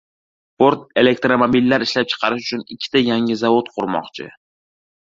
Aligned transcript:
"Ford" 0.61 0.87
elektromobillar 1.01 1.85
ishlab 1.89 2.09
chiqarish 2.15 2.49
uchun 2.49 2.67
ikkita 2.77 3.07
yangi 3.13 3.39
zavod 3.45 3.73
qurmoqchi 3.79 4.33